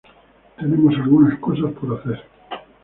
Tenemos 0.57 0.95
algunas 0.99 1.37
cosas 1.37 1.73
por 1.73 1.93
hacer. 1.99 2.23